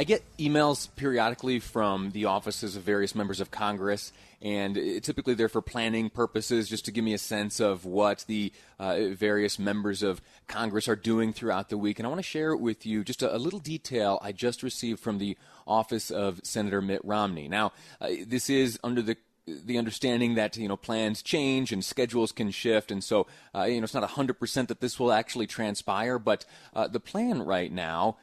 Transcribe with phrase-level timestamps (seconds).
[0.00, 5.50] I get emails periodically from the offices of various members of Congress, and typically they're
[5.50, 10.02] for planning purposes, just to give me a sense of what the uh, various members
[10.02, 11.98] of Congress are doing throughout the week.
[11.98, 15.00] And I want to share with you just a, a, little detail I just received
[15.00, 17.46] from the office of Senator Mitt Romney.
[17.46, 22.32] Now, uh, this is under the the understanding that you know plans change and schedules
[22.32, 25.46] can shift, and so uh, you know it's not hundred percent that this will actually
[25.46, 26.18] transpire.
[26.18, 28.16] But uh, the plan right now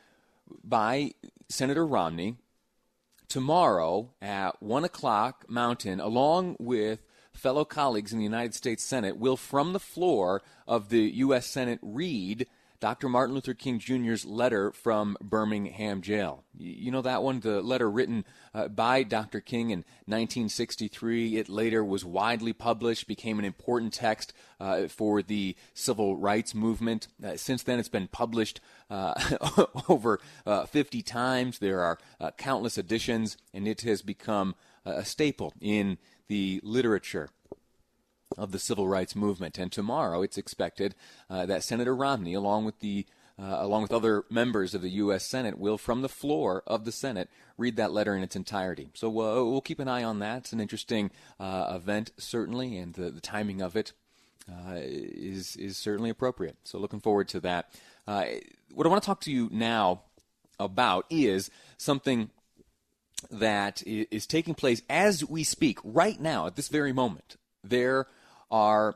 [0.63, 1.11] by
[1.49, 2.37] Senator Romney
[3.27, 6.99] tomorrow at 1 o'clock Mountain, along with
[7.33, 11.45] fellow colleagues in the United States Senate, will from the floor of the U.S.
[11.45, 12.47] Senate read
[12.79, 13.09] Dr.
[13.09, 16.43] Martin Luther King Jr.'s letter from Birmingham jail.
[16.55, 19.41] You know that one, the letter written uh, by Dr.
[19.41, 21.37] King in 1963.
[21.37, 27.07] It later was widely published, became an important text uh, for the civil rights movement.
[27.23, 29.13] Uh, since then, it's been published uh,
[29.89, 31.59] over uh, 50 times.
[31.59, 34.55] There are uh, countless editions, and it has become
[34.85, 35.97] a staple in
[36.29, 37.29] the literature
[38.37, 39.57] of the civil rights movement.
[39.57, 40.95] And tomorrow, it's expected
[41.29, 43.05] uh, that Senator Romney, along with the
[43.39, 45.23] uh, along with other members of the U.S.
[45.23, 48.89] Senate, will, from the floor of the Senate, read that letter in its entirety.
[48.95, 50.39] So uh, we'll keep an eye on that.
[50.39, 53.93] It's an interesting uh, event, certainly, and the, the timing of it
[54.49, 56.57] uh, is is certainly appropriate.
[56.63, 57.69] So looking forward to that.
[58.07, 58.25] Uh,
[58.73, 60.01] what I want to talk to you now
[60.59, 62.29] about is something
[63.29, 67.35] that is taking place as we speak right now at this very moment.
[67.63, 68.07] There
[68.49, 68.95] are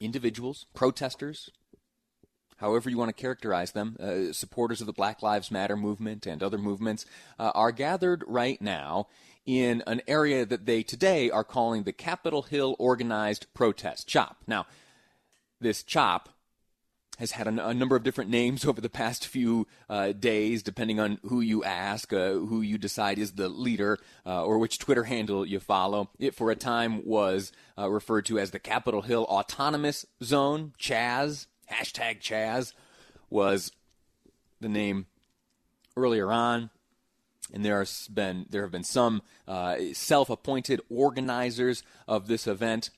[0.00, 1.50] individuals, protesters,
[2.56, 6.42] however you want to characterize them, uh, supporters of the Black Lives Matter movement and
[6.42, 7.04] other movements,
[7.38, 9.08] uh, are gathered right now
[9.44, 14.36] in an area that they today are calling the Capitol Hill Organized Protest, CHOP.
[14.46, 14.66] Now,
[15.60, 16.28] this CHOP
[17.22, 20.98] has had a, a, number of different names over the past few uh, days, depending
[20.98, 23.96] on who you ask, uh, who you decide is the leader,
[24.26, 26.10] uh, or which Twitter handle you follow.
[26.18, 30.72] It, for a time, was uh, referred to as the Capitol Hill Autonomous Zone.
[30.80, 32.72] Chaz, hashtag Chaz,
[33.30, 33.70] was
[34.60, 35.06] the name
[35.96, 36.70] earlier on.
[37.54, 42.90] And there has been there have been some uh, self-appointed organizers of this event,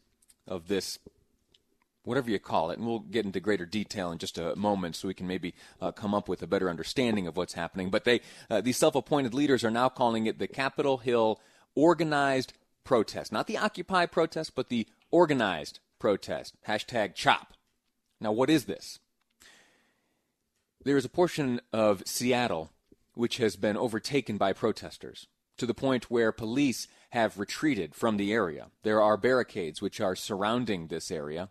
[0.47, 0.99] of this
[2.05, 5.09] whatever you call it, and we'll get into greater detail in just a moment so
[5.09, 7.91] we can maybe uh, come up with a better understanding of what's happening.
[7.91, 11.41] But they, uh, these self-appointed leaders are now calling it the Capitol Hill
[11.75, 12.53] Organized
[12.85, 16.55] Protest, not the Occupy protest, but the organized protest.
[16.69, 17.55] Hashtag CHOP.
[18.21, 18.99] Now, what is this?
[20.85, 22.71] There is a portion of Seattle
[23.15, 25.27] which has been overtaken by protesters
[25.57, 28.67] to the point where police have retreated from the area.
[28.83, 31.49] There are barricades which are surrounding this area.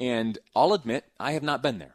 [0.00, 1.94] And I'll admit, I have not been there.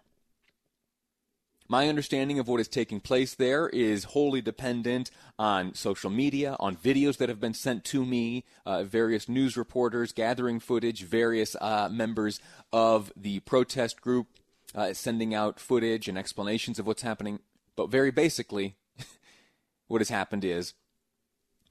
[1.68, 6.76] My understanding of what is taking place there is wholly dependent on social media, on
[6.76, 11.90] videos that have been sent to me, uh, various news reporters gathering footage, various uh,
[11.92, 12.40] members
[12.72, 14.28] of the protest group
[14.76, 17.40] uh, sending out footage and explanations of what's happening.
[17.76, 18.76] But very basically,
[19.88, 20.76] what has happened is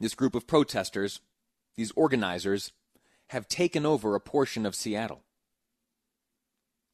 [0.01, 1.21] this group of protesters,
[1.77, 2.73] these organizers,
[3.29, 5.23] have taken over a portion of Seattle.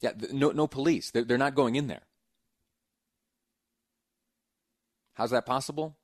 [0.01, 1.11] Yeah, no, no police.
[1.11, 2.03] They're, they're not going in there.
[5.15, 5.97] How's that possible?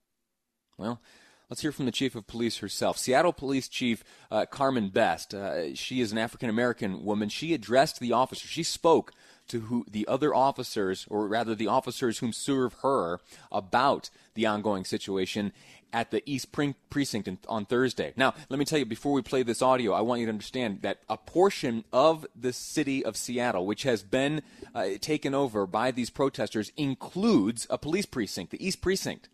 [0.76, 1.00] Well,
[1.48, 2.98] let's hear from the chief of police herself.
[2.98, 5.32] Seattle Police Chief uh, Carmen Best.
[5.32, 7.30] Uh, she is an African American woman.
[7.30, 8.46] She addressed the officer.
[8.46, 9.12] She spoke
[9.48, 13.20] to who the other officers, or rather the officers whom serve her,
[13.50, 15.52] about the ongoing situation
[15.92, 16.52] at the East
[16.90, 18.12] Precinct on Thursday.
[18.16, 20.82] Now, let me tell you, before we play this audio, I want you to understand
[20.82, 24.42] that a portion of the city of Seattle, which has been
[24.74, 29.28] uh, taken over by these protesters, includes a police precinct, the East Precinct.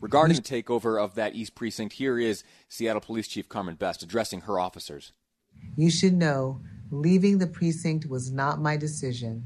[0.00, 4.42] Regarding the takeover of that East Precinct, here is Seattle Police Chief Carmen Best addressing
[4.42, 5.12] her officers.
[5.76, 6.60] You should know
[6.90, 9.44] leaving the precinct was not my decision.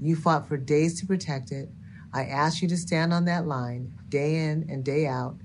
[0.00, 1.68] You fought for days to protect it.
[2.12, 5.36] I ask you to stand on that line day in and day out,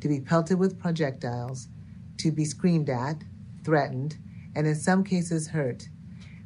[0.00, 1.68] to be pelted with projectiles,
[2.18, 3.24] to be screamed at,
[3.64, 4.18] threatened,
[4.54, 5.88] and in some cases hurt.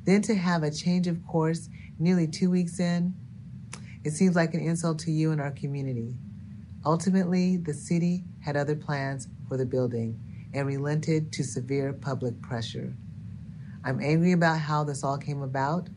[0.04, 1.68] Then to have a change of course
[1.98, 3.14] nearly two weeks in,
[4.04, 6.14] it seems like an insult to you and our community.
[6.84, 10.20] Ultimately, the city had other plans for the building
[10.52, 12.94] and relented to severe public pressure.
[13.82, 15.88] I'm angry about how this all came about.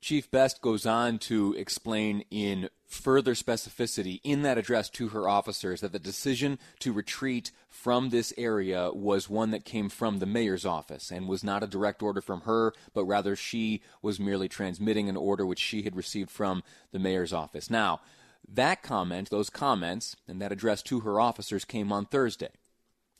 [0.00, 5.80] Chief Best goes on to explain in further specificity in that address to her officers
[5.80, 10.64] that the decision to retreat from this area was one that came from the mayor's
[10.64, 15.08] office and was not a direct order from her, but rather she was merely transmitting
[15.08, 16.62] an order which she had received from
[16.92, 17.68] the mayor's office.
[17.68, 18.00] Now,
[18.48, 22.50] that comment, those comments, and that address to her officers came on Thursday.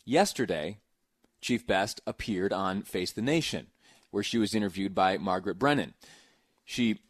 [0.04, 0.78] Yesterday,
[1.40, 3.66] Chief Best appeared on Face the Nation,
[4.10, 5.92] where she was interviewed by Margaret Brennan.
[6.70, 7.00] She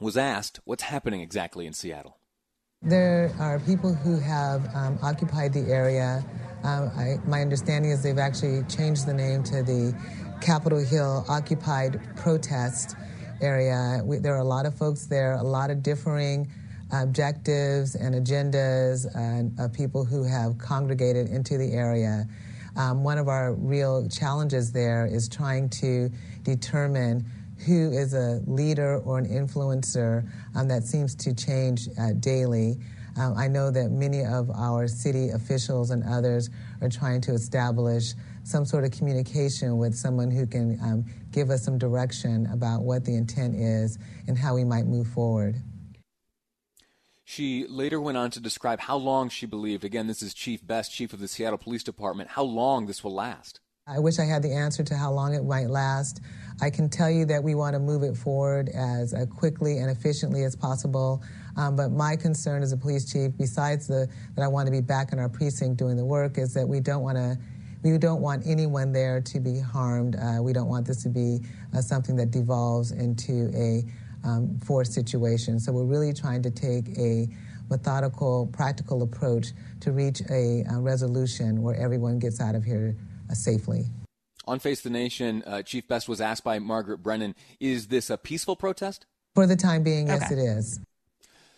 [0.00, 2.18] was asked what's happening exactly in Seattle.
[2.82, 6.24] There are people who have um, occupied the area.
[6.64, 9.96] Um, I, my understanding is they've actually changed the name to the
[10.40, 12.96] Capitol Hill Occupied Protest
[13.40, 14.02] area.
[14.04, 16.50] We, there are a lot of folks there, a lot of differing
[16.92, 22.26] objectives and agendas and uh, people who have congregated into the area.
[22.74, 26.10] Um, one of our real challenges there is trying to
[26.42, 27.24] determine
[27.64, 32.76] who is a leader or an influencer um, that seems to change uh, daily.
[33.18, 36.50] Um, I know that many of our city officials and others
[36.82, 38.12] are trying to establish
[38.44, 43.04] some sort of communication with someone who can um, give us some direction about what
[43.04, 43.98] the intent is
[44.28, 45.56] and how we might move forward.
[47.24, 50.92] She later went on to describe how long she believed, again, this is Chief Best,
[50.92, 53.60] Chief of the Seattle Police Department, how long this will last.
[53.88, 56.20] I wish I had the answer to how long it might last.
[56.60, 59.88] I can tell you that we want to move it forward as uh, quickly and
[59.88, 61.22] efficiently as possible.
[61.56, 64.80] Um, but my concern as a police chief, besides the, that I want to be
[64.80, 67.38] back in our precinct doing the work, is that we don't want to
[67.84, 70.16] we don't want anyone there to be harmed.
[70.16, 71.38] Uh, we don't want this to be
[71.72, 73.84] uh, something that devolves into a
[74.26, 75.60] um, forced situation.
[75.60, 77.28] So we're really trying to take a
[77.70, 79.48] methodical, practical approach
[79.80, 83.86] to reach a, a resolution where everyone gets out of here uh, safely.
[84.46, 88.16] On Face the Nation, uh, Chief Best was asked by Margaret Brennan, is this a
[88.16, 89.06] peaceful protest?
[89.34, 90.18] For the time being, okay.
[90.20, 90.80] yes, it is.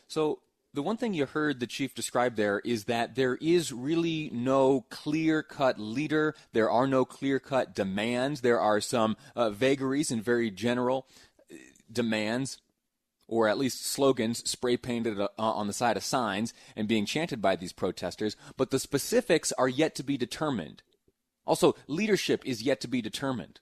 [0.09, 0.41] So,
[0.75, 4.85] the one thing you heard the chief describe there is that there is really no
[4.91, 6.35] clear cut leader.
[6.53, 8.43] There are no clear cut demands.
[8.43, 11.07] There are some uh, vagaries and very general
[11.51, 11.57] uh,
[11.91, 12.59] demands,
[13.27, 17.41] or at least slogans spray painted uh, on the side of signs and being chanted
[17.41, 18.37] by these protesters.
[18.57, 20.83] But the specifics are yet to be determined.
[21.49, 23.59] Also, leadership is yet to be determined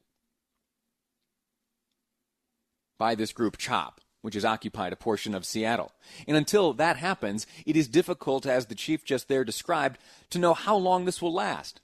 [2.99, 5.93] by this group CHOP, which has occupied a portion of Seattle.
[6.27, 9.99] And until that happens, it is difficult, as the chief just there described,
[10.31, 11.81] to know how long this will last.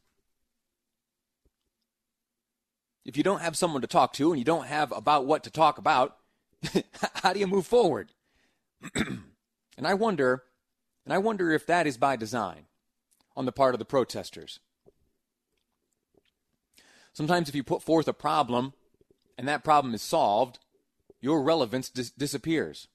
[3.04, 5.50] If you don't have someone to talk to and you don't have about what to
[5.50, 6.16] talk about,
[7.14, 8.10] how do you move forward?
[8.96, 10.42] and I wonder,
[11.04, 12.66] and I wonder if that is by design
[13.36, 14.58] on the part of the protesters.
[17.12, 18.72] Sometimes, if you put forth a problem
[19.36, 20.58] and that problem is solved,
[21.20, 22.88] your relevance dis- disappears.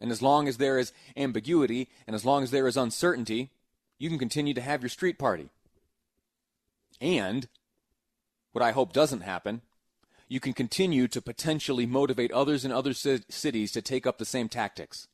[0.00, 3.50] And as long as there is ambiguity and as long as there is uncertainty,
[3.98, 5.50] you can continue to have your street party.
[7.00, 7.48] And,
[8.52, 9.62] what I hope doesn't happen,
[10.28, 14.24] you can continue to potentially motivate others in other c- cities to take up the
[14.24, 15.08] same tactics.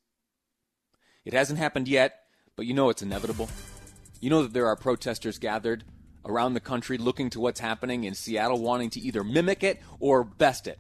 [1.25, 2.25] It hasn't happened yet,
[2.57, 3.49] but you know it's inevitable.
[4.21, 5.85] You know that there are protesters gathered
[6.25, 10.25] around the country looking to what's happening in Seattle, wanting to either mimic it or
[10.25, 10.79] best it.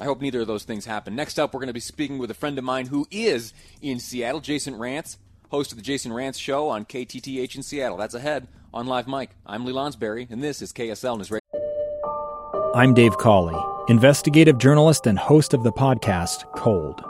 [0.00, 1.14] I hope neither of those things happen.
[1.14, 3.98] Next up, we're going to be speaking with a friend of mine who is in
[3.98, 5.18] Seattle, Jason Rantz,
[5.50, 7.98] host of the Jason Rantz Show on KTTH in Seattle.
[7.98, 9.30] That's ahead on Live Mic.
[9.44, 11.40] I'm Lee Lonsberry, and this is KSL News Radio.
[12.74, 17.09] I'm Dave Cawley, investigative journalist and host of the podcast Cold.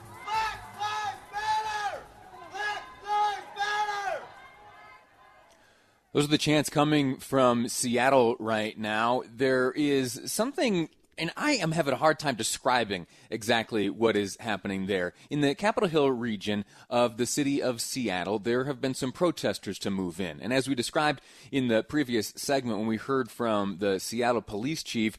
[6.13, 9.23] Those are the chants coming from Seattle right now.
[9.33, 14.87] There is something, and I am having a hard time describing exactly what is happening
[14.87, 15.13] there.
[15.29, 19.79] In the Capitol Hill region of the city of Seattle, there have been some protesters
[19.79, 20.41] to move in.
[20.41, 24.83] And as we described in the previous segment when we heard from the Seattle police
[24.83, 25.17] chief,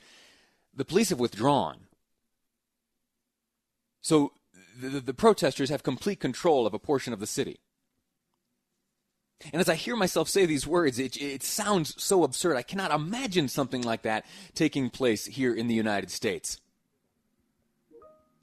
[0.74, 1.86] the police have withdrawn.
[4.02, 4.32] So
[4.78, 7.60] the, the protesters have complete control of a portion of the city.
[9.52, 12.56] And as I hear myself say these words, it, it sounds so absurd.
[12.56, 16.58] I cannot imagine something like that taking place here in the United States.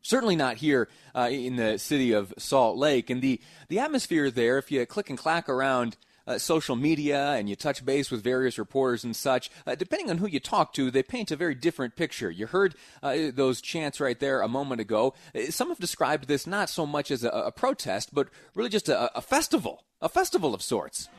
[0.02, 3.10] Certainly not here uh, in the city of Salt Lake.
[3.10, 5.98] And the, the atmosphere there, if you click and clack around
[6.30, 10.20] uh, social media and you touch base with various reporters and such, uh, depending on
[10.20, 12.30] who you talk to, they paint a very different picture.
[12.30, 15.16] You heard uh, those chants right there a moment ago.
[15.36, 18.88] Uh, some have described this not so much as a, a protest, but really just
[18.88, 21.10] a, a festival, a festival of sorts.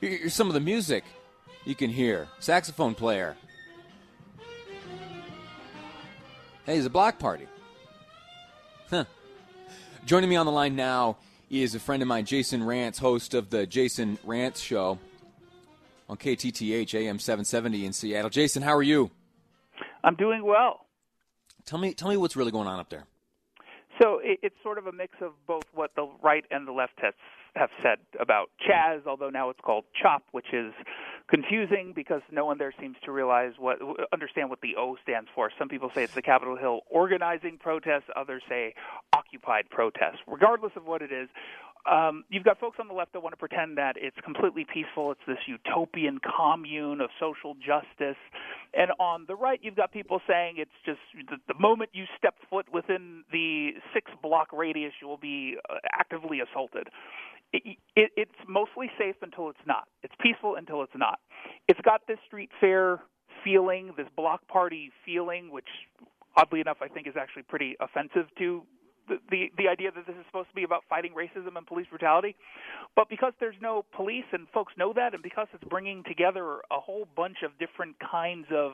[0.00, 1.04] Here's some of the music
[1.66, 2.28] you can hear.
[2.38, 3.36] Saxophone player.
[6.64, 7.46] Hey, it's a block party.
[8.88, 9.04] Huh.
[10.06, 11.18] Joining me on the line now
[11.50, 15.00] is a friend of mine, Jason Rantz, host of the Jason Rantz Show
[16.08, 18.30] on KTTH AM 770 in Seattle.
[18.30, 19.10] Jason, how are you?
[20.04, 20.86] I'm doing well.
[21.66, 23.04] Tell me, tell me what's really going on up there.
[24.00, 27.12] So it's sort of a mix of both what the right and the left has
[27.56, 30.72] have said about Chaz, although now it's called CHOP, which is
[31.28, 33.78] confusing because no one there seems to realize what
[34.12, 35.50] understand what the O stands for.
[35.58, 38.74] Some people say it's the Capitol Hill organizing protest, others say
[39.12, 40.18] occupied protest.
[40.26, 41.28] Regardless of what it is,
[41.90, 45.12] um, you've got folks on the left that want to pretend that it's completely peaceful.
[45.12, 48.20] It's this utopian commune of social justice.
[48.72, 52.66] And on the right, you've got people saying it's just the, moment you step foot
[52.72, 56.88] within the six block radius, you will be uh, actively assaulted.
[57.52, 59.88] It, it, it's mostly safe until it's not.
[60.02, 61.18] It's peaceful until it's not.
[61.66, 63.00] It's got this street fair
[63.42, 65.68] feeling, this block party feeling, which
[66.36, 68.62] oddly enough I think is actually pretty offensive to
[69.30, 72.36] the, the idea that this is supposed to be about fighting racism and police brutality.
[72.96, 76.80] But because there's no police and folks know that, and because it's bringing together a
[76.80, 78.72] whole bunch of different kinds of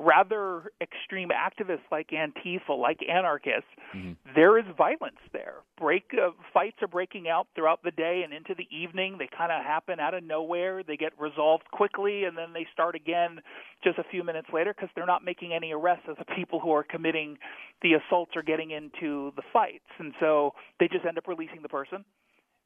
[0.00, 4.12] rather extreme activists like Antifa, like anarchists, mm-hmm.
[4.34, 5.56] there is violence there.
[5.78, 9.16] Break uh, fights are breaking out throughout the day and into the evening.
[9.18, 10.82] They kind of happen out of nowhere.
[10.82, 13.40] They get resolved quickly, and then they start again
[13.84, 16.72] just a few minutes later because they're not making any arrests of the people who
[16.72, 17.36] are committing
[17.82, 21.68] the assaults or getting into the fights, and so they just end up releasing the
[21.68, 22.04] person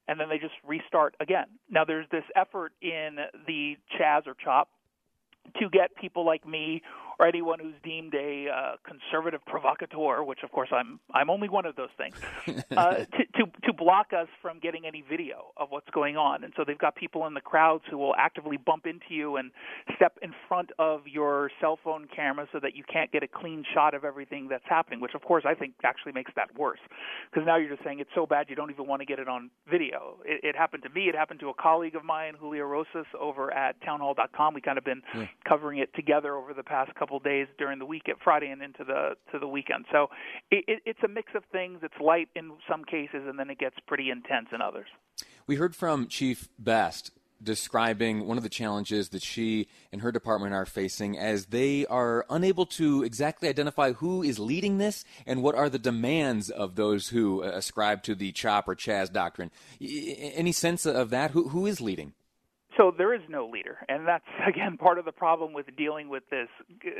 [0.06, 1.46] and then they just restart again.
[1.70, 4.68] Now there's this effort in the Chaz or Chop
[5.60, 6.82] to get people like me
[7.18, 11.66] or anyone who's deemed a uh, conservative provocateur, which of course I'm I'm only one
[11.66, 12.16] of those things,
[12.76, 16.44] uh, to, to to block us from getting any video of what's going on.
[16.44, 19.50] And so they've got people in the crowds who will actively bump into you and
[19.96, 23.64] step in front of your cell phone camera so that you can't get a clean
[23.74, 25.00] shot of everything that's happening.
[25.00, 26.80] Which of course I think actually makes that worse
[27.30, 29.28] because now you're just saying it's so bad you don't even want to get it
[29.28, 30.18] on video.
[30.24, 31.08] It, it happened to me.
[31.08, 34.54] It happened to a colleague of mine, Julio Rosas, over at townhall.com.
[34.54, 35.26] We kind of been yeah.
[35.48, 38.84] covering it together over the past couple days during the week at Friday and into
[38.84, 39.86] the to the weekend.
[39.92, 40.08] So
[40.50, 41.80] it, it, it's a mix of things.
[41.82, 44.86] It's light in some cases, and then it gets pretty intense in others.
[45.46, 47.10] We heard from Chief Best
[47.42, 52.24] describing one of the challenges that she and her department are facing as they are
[52.30, 57.08] unable to exactly identify who is leading this and what are the demands of those
[57.08, 59.50] who uh, ascribe to the CHOP or CHAZ doctrine.
[59.80, 61.32] Any sense of that?
[61.32, 62.14] Who, who is leading?
[62.76, 66.24] So there is no leader, and that's again part of the problem with dealing with
[66.30, 66.48] this
[66.84, 66.90] uh,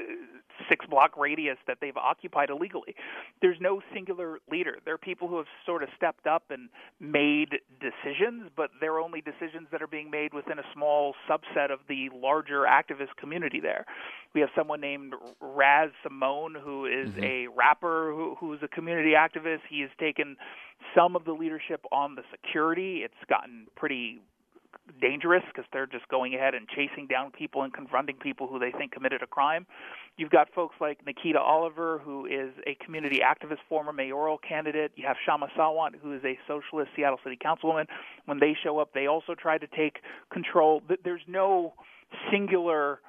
[0.69, 2.95] six block radius that they've occupied illegally.
[3.43, 4.79] There's no singular leader.
[4.85, 6.69] There are people who have sort of stepped up and
[7.01, 11.81] made decisions, but they're only decisions that are being made within a small subset of
[11.89, 13.85] the larger activist community there.
[14.35, 17.25] We have someone named Raz Simone who is mm-hmm.
[17.25, 19.61] a rapper who, who's a community activist.
[19.69, 20.37] He has taken
[20.95, 23.03] some of the leadership on the security.
[23.05, 24.21] It's gotten pretty
[25.01, 28.71] dangerous because they're just going ahead and chasing down people and confronting people who they
[28.71, 29.67] think committed a crime.
[30.17, 34.93] You've got folks like Nikita Oliver, who is a community activist, former mayoral candidate.
[34.97, 37.87] You have Kshama Sawant, who is a socialist Seattle City Councilwoman.
[38.27, 39.99] When they show up, they also try to take
[40.33, 40.83] control.
[41.05, 41.75] There's no
[42.31, 43.01] singular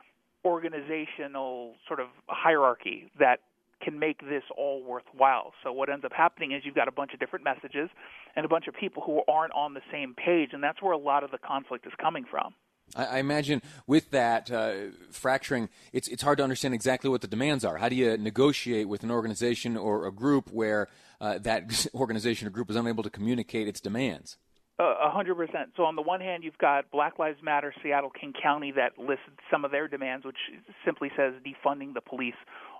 [0.44, 3.40] organizational sort of hierarchy that
[3.86, 5.54] can make this all worthwhile.
[5.64, 7.90] So what ends up happening is you've got a bunch of different messages
[8.36, 10.98] and a bunch of people who aren't on the same page, and that's where a
[10.98, 12.54] lot of the conflict is coming from.
[12.96, 14.74] I, imagine with that uh,
[15.12, 17.78] fracturing, it's it's hard to understand exactly what the demands are.
[17.78, 20.88] How do you negotiate with an organization or a group where
[21.20, 24.38] uh, that organization or group is unable to communicate its demands?
[24.78, 25.70] A hundred percent.
[25.78, 29.24] So on the one hand, you've got Black Lives Matter Seattle King County that lists
[29.50, 30.36] some of their demands, which
[30.84, 32.36] simply says defunding the police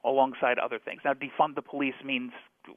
[0.06, 1.02] alongside other things.
[1.04, 2.32] Now, defund the police means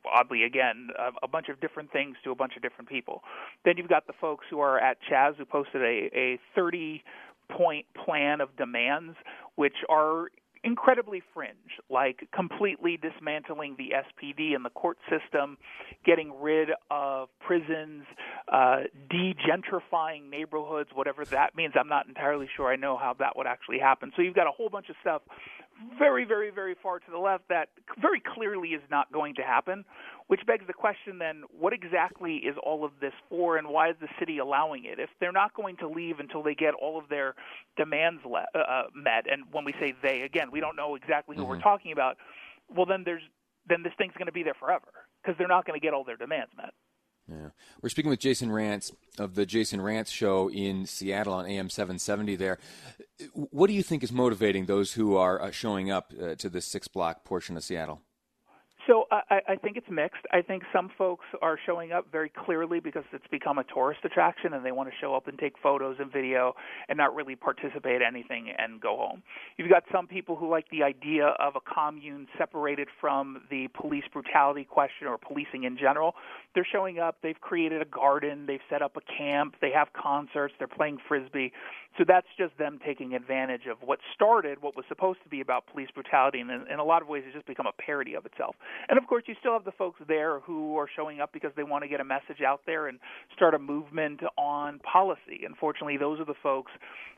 [0.04, 0.88] oddly again
[1.22, 3.22] a, bunch of different things to a bunch of different people.
[3.64, 7.02] Then you've got the folks who are at Chaz who posted a, a 30
[7.50, 9.16] point plan of demands,
[9.56, 10.28] which are
[10.64, 15.56] incredibly fringe, like completely dismantling the SPD and the court system,
[16.04, 18.04] getting rid of prisons,
[18.52, 18.80] uh,
[19.10, 21.74] degentrifying neighborhoods, whatever that means.
[21.78, 24.12] I'm not entirely sure I know how that would actually happen.
[24.16, 25.22] So you've got a whole bunch of stuff
[25.98, 27.68] very, very, very far to the left that
[28.00, 29.84] very clearly is not going to happen,
[30.26, 33.96] which begs the question then what exactly is all of this for and why is
[34.00, 34.98] the city allowing it?
[34.98, 37.34] If they're not going to leave until they get all of their
[37.76, 41.36] demands le- uh, uh met, and when we say they, again, we don't know exactly
[41.36, 41.50] who mm-hmm.
[41.50, 42.16] we're talking about,
[42.68, 43.22] well, then there's
[43.68, 44.88] then this thing's going to be there forever
[45.22, 46.72] because they're not going to get all their demands met.
[47.30, 47.50] Yeah.
[47.82, 52.36] We're speaking with Jason Rantz of the Jason Rantz Show in Seattle on AM 770
[52.36, 52.58] there.
[53.34, 56.64] What do you think is motivating those who are uh, showing up uh, to this
[56.64, 58.00] six block portion of Seattle?
[58.88, 60.22] So I, I think it's mixed.
[60.32, 64.54] I think some folks are showing up very clearly because it's become a tourist attraction
[64.54, 66.54] and they want to show up and take photos and video
[66.88, 69.22] and not really participate in anything and go home.
[69.58, 74.04] You've got some people who like the idea of a commune separated from the police
[74.10, 76.14] brutality question or policing in general.
[76.54, 80.54] They're showing up, they've created a garden, they've set up a camp, they have concerts,
[80.58, 81.52] they're playing frisbee.
[81.98, 85.66] So that's just them taking advantage of what started, what was supposed to be about
[85.66, 88.24] police brutality, and in, in a lot of ways it's just become a parody of
[88.24, 88.54] itself.
[88.88, 91.62] And of course, you still have the folks there who are showing up because they
[91.62, 92.98] want to get a message out there and
[93.34, 95.44] start a movement on policy.
[95.46, 96.72] Unfortunately, those are the folks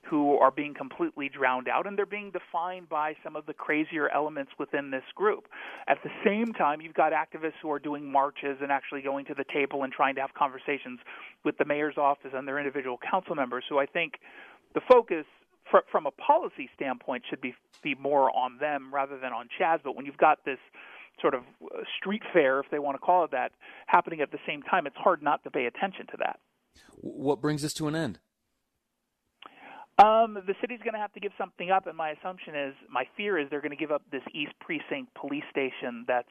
[0.08, 4.08] who are being completely drowned out, and they're being defined by some of the crazier
[4.08, 5.46] elements within this group.
[5.88, 9.34] At the same time, you've got activists who are doing marches and actually going to
[9.34, 11.00] the table and trying to have conversations
[11.44, 14.14] with the mayor's office and their individual council members, who I think
[14.74, 15.26] the focus
[15.90, 19.78] from a policy standpoint should be be more on them rather than on Chaz.
[19.82, 20.58] But when you've got this
[21.20, 23.52] sort of uh, street fair, if they want to call it that,
[23.86, 26.40] happening at the same time, it's hard not to pay attention to that.
[26.96, 28.18] What brings this to an end?
[29.98, 33.04] Um, the city's going to have to give something up, and my assumption is, my
[33.16, 36.28] fear is they're going to give up this East Precinct police station that's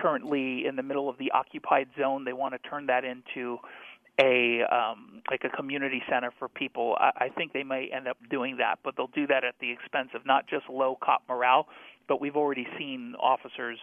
[0.00, 2.24] currently in the middle of the occupied zone.
[2.24, 3.58] They want to turn that into
[4.20, 6.96] a um, like a community center for people.
[6.98, 9.70] I, I think they may end up doing that, but they'll do that at the
[9.70, 11.66] expense of not just low cop morale,
[12.08, 13.78] but we've already seen officers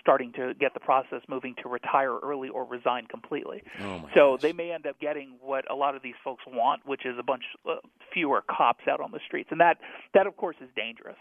[0.00, 3.62] starting to get the process moving to retire early or resign completely.
[3.80, 4.42] Oh so gosh.
[4.42, 7.22] they may end up getting what a lot of these folks want, which is a
[7.22, 7.76] bunch uh,
[8.12, 9.78] fewer cops out on the streets, and that
[10.14, 11.16] that of course is dangerous.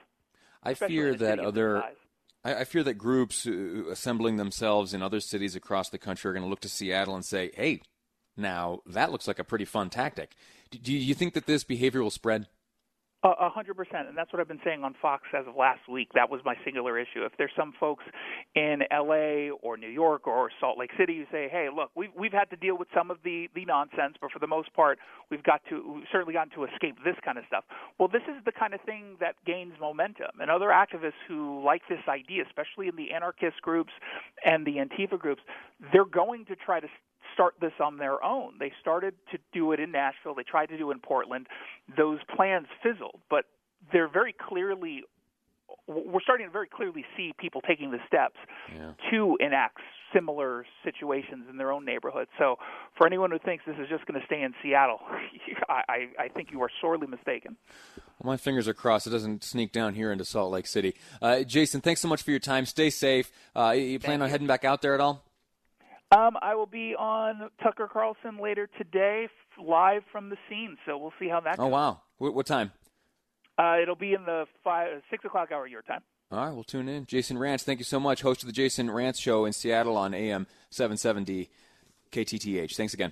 [0.64, 1.84] I fear that other.
[2.44, 6.44] I, fear that groups uh, assembling themselves in other cities across the country are going
[6.44, 7.82] to look to Seattle and say, "Hey,
[8.38, 10.36] now, that looks like a pretty fun tactic.
[10.70, 12.48] Do you think that this behavior will spread?
[13.26, 16.10] A hundred percent, and that's what I've been saying on Fox as of last week.
[16.14, 17.26] That was my singular issue.
[17.26, 18.04] If there's some folks
[18.54, 19.50] in L.A.
[19.64, 22.56] or New York or Salt Lake City who say, "Hey, look, we've we've had to
[22.56, 25.00] deal with some of the the nonsense, but for the most part,
[25.32, 27.64] we've got to we've certainly gotten to escape this kind of stuff."
[27.98, 31.82] Well, this is the kind of thing that gains momentum, and other activists who like
[31.90, 33.94] this idea, especially in the anarchist groups
[34.46, 35.42] and the Antifa groups,
[35.92, 36.88] they're going to try to
[37.36, 38.54] start this on their own.
[38.60, 40.34] They started to do it in Nashville.
[40.34, 41.46] They tried to do it in Portland.
[41.96, 43.46] Those plans fizzled, but
[43.94, 45.04] they're very clearly
[45.88, 48.38] we're starting to very clearly see people taking the steps
[48.74, 48.94] yeah.
[49.12, 49.80] to enact
[50.14, 52.28] similar situations in their own neighborhood.
[52.40, 52.58] So,
[52.98, 55.00] for anyone who thinks this is just going to stay in Seattle,
[55.70, 57.58] I, I, think you are sorely mistaken.
[58.20, 60.96] Well, my fingers are crossed it doesn't sneak down here into Salt Lake City.
[61.22, 62.66] Uh, Jason, thanks so much for your time.
[62.66, 63.32] Stay safe.
[63.56, 64.32] Uh, you plan Thank on you.
[64.32, 65.24] heading back out there at all?
[66.16, 69.28] Um, I will be on Tucker Carlson later today,
[69.62, 70.78] live from the scene.
[70.86, 71.58] So we'll see how that.
[71.58, 71.66] Goes.
[71.66, 71.74] Oh goes.
[71.74, 72.02] wow!
[72.20, 72.72] What, what time?
[73.58, 76.02] Uh, it'll be in the five, six o'clock hour your time.
[76.32, 77.06] All right, we'll tune in.
[77.06, 78.22] Jason Rantz, thank you so much.
[78.22, 81.50] Host of the Jason Rantz Show in Seattle on AM 770
[82.12, 82.76] KTTH.
[82.76, 83.12] Thanks again.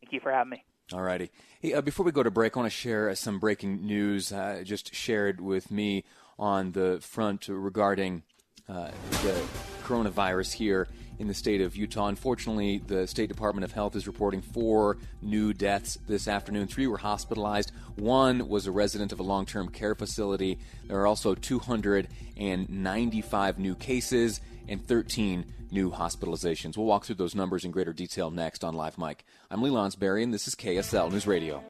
[0.00, 0.64] Thank you for having me.
[0.92, 1.30] All righty.
[1.60, 4.32] Hey, uh, before we go to break, I want to share uh, some breaking news
[4.32, 6.04] uh, just shared with me
[6.38, 8.22] on the front regarding
[8.68, 8.90] uh,
[9.22, 9.40] the
[9.84, 12.08] coronavirus here in the state of Utah.
[12.08, 16.66] Unfortunately, the State Department of Health is reporting four new deaths this afternoon.
[16.66, 17.72] Three were hospitalized.
[17.96, 20.58] One was a resident of a long term care facility.
[20.86, 26.76] There are also 295 new cases and 13 new hospitalizations.
[26.76, 29.24] We'll walk through those numbers in greater detail next on Live Mic.
[29.50, 31.64] I'm Lee Lonsberry, and this is KSL News Radio.